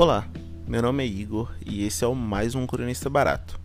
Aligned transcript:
Olá, 0.00 0.26
meu 0.66 0.80
nome 0.80 1.04
é 1.04 1.06
Igor 1.06 1.52
e 1.60 1.84
esse 1.84 2.02
é 2.02 2.06
o 2.08 2.14
mais 2.14 2.54
um 2.54 2.66
Cronista 2.66 3.10
Barato. 3.10 3.60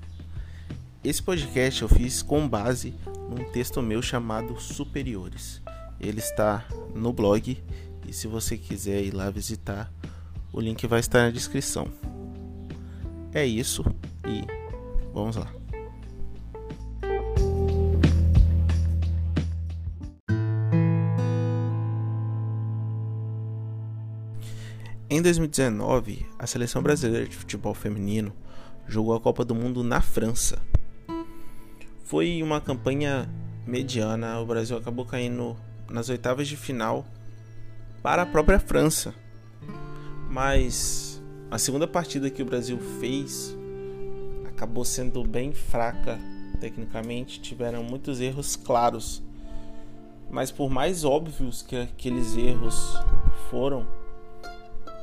Esse 1.02 1.24
podcast 1.24 1.82
eu 1.82 1.88
fiz 1.88 2.22
com 2.22 2.46
base 2.46 2.94
num 3.30 3.50
texto 3.54 3.82
meu 3.82 4.02
chamado 4.02 4.60
Superiores. 4.60 5.62
Ele 5.98 6.20
está 6.20 6.66
no 6.94 7.14
blog 7.14 7.58
e 8.06 8.12
se 8.12 8.28
você 8.28 8.58
quiser 8.58 9.02
ir 9.02 9.14
lá 9.14 9.30
visitar, 9.30 9.90
o 10.52 10.60
link 10.60 10.86
vai 10.88 11.00
estar 11.00 11.24
na 11.24 11.30
descrição. 11.30 11.88
É 13.34 13.46
isso 13.46 13.86
e 14.28 14.46
vamos 15.14 15.38
lá. 15.38 15.50
Em 25.08 25.22
2019, 25.22 26.26
a 26.40 26.48
seleção 26.48 26.82
brasileira 26.82 27.28
de 27.28 27.36
futebol 27.36 27.76
feminino 27.76 28.34
jogou 28.88 29.14
a 29.14 29.20
Copa 29.20 29.46
do 29.46 29.54
Mundo 29.54 29.84
na 29.84 30.02
França. 30.02 30.60
Foi 32.06 32.42
uma 32.42 32.60
campanha 32.60 33.30
mediana, 33.68 34.40
o 34.40 34.48
Brasil 34.48 34.76
acabou 34.76 35.06
caindo 35.06 35.56
nas 35.88 36.10
oitavas 36.10 36.48
de 36.48 36.58
final 36.58 37.06
para 38.02 38.24
a 38.24 38.26
própria 38.26 38.60
França. 38.60 39.14
Mas 40.28 41.22
a 41.52 41.60
segunda 41.60 41.88
partida 41.88 42.32
que 42.32 42.42
o 42.42 42.46
Brasil 42.46 42.80
fez 43.00 43.56
acabou 44.48 44.84
sendo 44.84 45.24
bem 45.24 45.54
fraca 45.54 46.18
tecnicamente, 46.60 47.40
tiveram 47.40 47.84
muitos 47.84 48.20
erros 48.20 48.56
claros. 48.56 49.22
Mas 50.32 50.50
por 50.50 50.68
mais 50.68 51.04
óbvios 51.04 51.62
que 51.62 51.76
aqueles 51.76 52.36
erros 52.36 52.98
foram, 53.52 53.86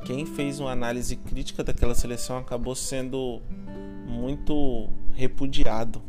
quem 0.03 0.25
fez 0.25 0.59
uma 0.59 0.71
análise 0.71 1.15
crítica 1.15 1.63
daquela 1.63 1.95
seleção 1.95 2.37
acabou 2.37 2.75
sendo 2.75 3.41
muito 4.05 4.89
repudiado. 5.13 6.01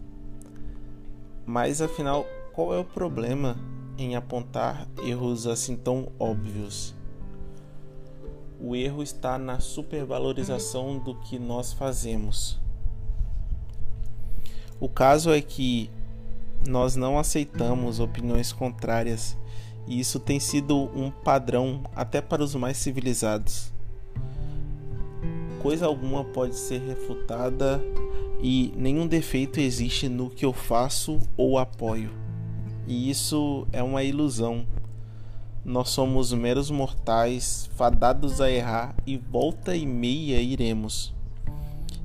Mas 1.46 1.80
afinal, 1.80 2.26
qual 2.52 2.74
é 2.74 2.78
o 2.78 2.84
problema 2.84 3.56
em 3.96 4.16
apontar 4.16 4.88
erros 5.04 5.46
assim 5.46 5.76
tão 5.76 6.08
óbvios? 6.18 6.94
O 8.60 8.74
erro 8.74 9.02
está 9.02 9.38
na 9.38 9.60
supervalorização 9.60 10.98
do 10.98 11.14
que 11.20 11.38
nós 11.38 11.72
fazemos. 11.72 12.58
O 14.80 14.88
caso 14.88 15.30
é 15.30 15.40
que 15.40 15.88
nós 16.66 16.96
não 16.96 17.18
aceitamos 17.18 18.00
opiniões 18.00 18.52
contrárias 18.52 19.36
e 19.86 20.00
isso 20.00 20.18
tem 20.18 20.40
sido 20.40 20.90
um 20.98 21.10
padrão 21.10 21.82
até 21.94 22.20
para 22.20 22.42
os 22.42 22.54
mais 22.54 22.78
civilizados 22.78 23.73
coisa 25.64 25.86
alguma 25.86 26.22
pode 26.22 26.56
ser 26.56 26.78
refutada 26.82 27.82
e 28.42 28.70
nenhum 28.76 29.06
defeito 29.06 29.58
existe 29.58 30.10
no 30.10 30.28
que 30.28 30.44
eu 30.44 30.52
faço 30.52 31.18
ou 31.38 31.58
apoio. 31.58 32.10
E 32.86 33.08
isso 33.08 33.66
é 33.72 33.82
uma 33.82 34.02
ilusão. 34.02 34.66
Nós 35.64 35.88
somos 35.88 36.34
meros 36.34 36.70
mortais, 36.70 37.70
fadados 37.76 38.42
a 38.42 38.50
errar 38.50 38.94
e 39.06 39.16
volta 39.16 39.74
e 39.74 39.86
meia 39.86 40.38
iremos. 40.38 41.14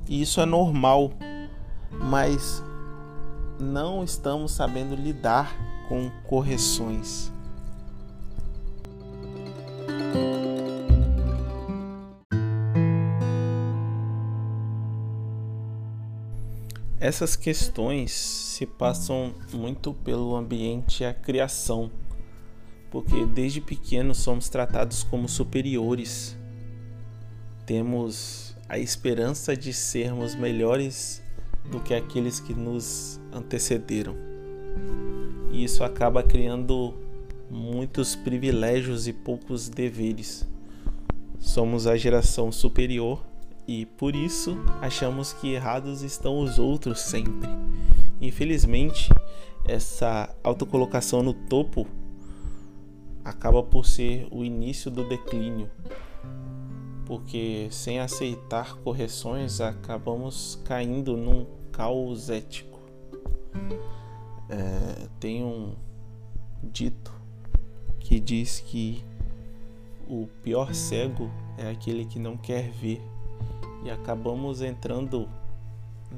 E 0.08 0.22
isso 0.22 0.40
é 0.40 0.46
normal, 0.46 1.12
mas 1.90 2.64
não 3.60 4.02
estamos 4.02 4.52
sabendo 4.52 4.94
lidar 4.94 5.54
com 5.86 6.10
correções. 6.26 7.30
Essas 17.00 17.34
questões 17.34 18.10
se 18.12 18.66
passam 18.66 19.34
muito 19.54 19.94
pelo 19.94 20.36
ambiente 20.36 21.02
e 21.02 21.06
a 21.06 21.14
criação, 21.14 21.90
porque 22.90 23.24
desde 23.24 23.58
pequenos 23.58 24.18
somos 24.18 24.50
tratados 24.50 25.02
como 25.02 25.26
superiores. 25.26 26.36
Temos 27.64 28.54
a 28.68 28.78
esperança 28.78 29.56
de 29.56 29.72
sermos 29.72 30.34
melhores 30.34 31.22
do 31.70 31.80
que 31.80 31.94
aqueles 31.94 32.38
que 32.38 32.52
nos 32.52 33.18
antecederam. 33.32 34.14
E 35.50 35.64
isso 35.64 35.82
acaba 35.82 36.22
criando 36.22 36.94
muitos 37.50 38.14
privilégios 38.14 39.08
e 39.08 39.14
poucos 39.14 39.70
deveres. 39.70 40.46
Somos 41.38 41.86
a 41.86 41.96
geração 41.96 42.52
superior 42.52 43.29
e 43.70 43.86
por 43.86 44.16
isso 44.16 44.56
achamos 44.80 45.32
que 45.32 45.52
errados 45.52 46.02
estão 46.02 46.40
os 46.40 46.58
outros 46.58 46.98
sempre. 46.98 47.48
Infelizmente, 48.20 49.08
essa 49.64 50.28
autocolocação 50.42 51.22
no 51.22 51.32
topo 51.32 51.86
acaba 53.24 53.62
por 53.62 53.86
ser 53.86 54.26
o 54.32 54.42
início 54.42 54.90
do 54.90 55.08
declínio, 55.08 55.70
porque 57.06 57.68
sem 57.70 58.00
aceitar 58.00 58.74
correções 58.78 59.60
acabamos 59.60 60.60
caindo 60.64 61.16
num 61.16 61.46
caos 61.70 62.28
ético. 62.28 62.80
É, 64.48 65.06
tem 65.20 65.44
um 65.44 65.76
dito 66.60 67.14
que 68.00 68.18
diz 68.18 68.58
que 68.58 69.04
o 70.08 70.26
pior 70.42 70.74
cego 70.74 71.30
é 71.56 71.70
aquele 71.70 72.04
que 72.04 72.18
não 72.18 72.36
quer 72.36 72.68
ver 72.72 73.00
e 73.84 73.90
acabamos 73.90 74.62
entrando 74.62 75.28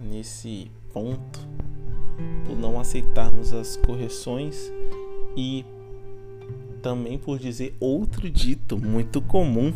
nesse 0.03 0.71
ponto 0.93 1.41
por 2.47 2.57
não 2.57 2.79
aceitarmos 2.79 3.53
as 3.53 3.77
correções 3.77 4.73
e 5.37 5.65
também 6.83 7.19
por 7.19 7.39
dizer 7.39 7.77
outro 7.79 8.29
dito 8.29 8.77
muito 8.77 9.23
comum 9.23 9.73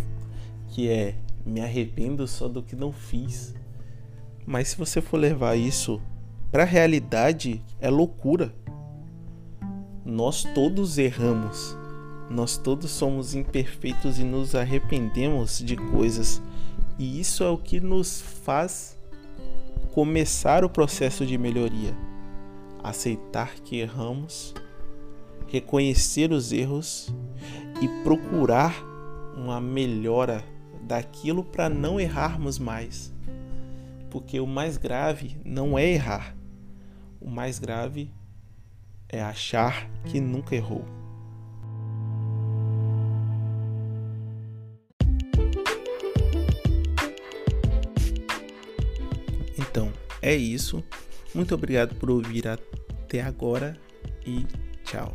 que 0.68 0.88
é 0.88 1.14
me 1.44 1.60
arrependo 1.60 2.26
só 2.26 2.48
do 2.48 2.62
que 2.62 2.74
não 2.74 2.90
fiz. 2.92 3.54
Mas 4.44 4.68
se 4.68 4.76
você 4.76 5.00
for 5.00 5.16
levar 5.16 5.56
isso 5.56 6.00
para 6.50 6.64
a 6.64 6.66
realidade, 6.66 7.62
é 7.80 7.88
loucura. 7.88 8.52
Nós 10.04 10.44
todos 10.54 10.98
erramos. 10.98 11.76
Nós 12.28 12.56
todos 12.56 12.90
somos 12.90 13.34
imperfeitos 13.34 14.18
e 14.18 14.24
nos 14.24 14.54
arrependemos 14.54 15.58
de 15.58 15.76
coisas 15.76 16.42
e 16.98 17.20
isso 17.20 17.44
é 17.44 17.48
o 17.48 17.58
que 17.58 17.80
nos 17.80 18.20
faz 18.20 18.98
começar 19.92 20.64
o 20.64 20.70
processo 20.70 21.24
de 21.26 21.36
melhoria. 21.36 21.96
Aceitar 22.82 23.54
que 23.54 23.78
erramos, 23.78 24.54
reconhecer 25.46 26.32
os 26.32 26.52
erros 26.52 27.12
e 27.80 27.88
procurar 28.02 28.74
uma 29.36 29.60
melhora 29.60 30.44
daquilo 30.82 31.44
para 31.44 31.68
não 31.68 31.98
errarmos 32.00 32.58
mais. 32.58 33.12
Porque 34.10 34.40
o 34.40 34.46
mais 34.46 34.76
grave 34.76 35.36
não 35.44 35.78
é 35.78 35.86
errar, 35.86 36.36
o 37.20 37.28
mais 37.28 37.58
grave 37.58 38.10
é 39.08 39.22
achar 39.22 39.88
que 40.04 40.20
nunca 40.20 40.54
errou. 40.54 40.84
Então, 49.76 49.92
é 50.22 50.34
isso. 50.34 50.82
Muito 51.34 51.54
obrigado 51.54 51.94
por 51.96 52.10
ouvir 52.10 52.48
até 52.48 53.20
agora 53.20 53.78
e 54.26 54.46
tchau. 54.82 55.14